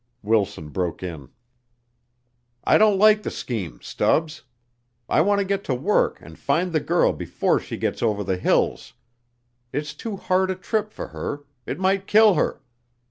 [0.23, 1.29] Wilson broke in.
[2.63, 4.41] "I don't like the scheme, Stubbs.
[5.07, 8.37] I want to get to work and find the girl before she gets over the
[8.37, 8.93] hills.
[9.71, 12.63] It's too hard a trip for her it might kill her.